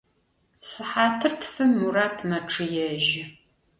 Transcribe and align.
Сыхьатыр 0.67 1.33
тфым 1.41 1.71
Мурат 1.79 2.17
мэчъыежьы. 2.29 3.23